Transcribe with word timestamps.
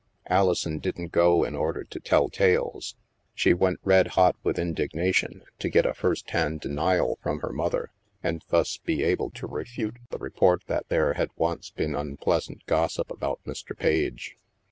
Alison 0.31 0.79
didn't 0.79 1.09
go 1.11 1.43
in 1.43 1.55
order 1.55 1.83
to 1.83 1.99
tell 1.99 2.27
tales; 2.27 2.95
she 3.35 3.53
went 3.53 3.79
red 3.83 4.07
hot 4.17 4.35
with 4.41 4.57
indignation, 4.57 5.43
to 5.59 5.69
get 5.69 5.85
a 5.85 5.93
first 5.93 6.31
hand 6.31 6.59
denial 6.59 7.19
from 7.21 7.41
her 7.41 7.53
mother, 7.53 7.91
and 8.23 8.43
thus 8.49 8.77
be 8.77 9.03
able 9.03 9.29
to 9.29 9.45
refute 9.45 9.97
the 10.09 10.17
re 10.17 10.31
port 10.31 10.63
that 10.65 10.89
there 10.89 11.13
had 11.13 11.29
once 11.35 11.69
been 11.69 11.93
unpleasant 11.95 12.65
gossip 12.65 13.11
about 13.11 13.41
Mr. 13.45 13.77
Page. 13.77 14.37